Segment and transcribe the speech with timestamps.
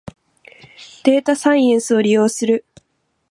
[1.03, 2.65] データサイエンスを利用する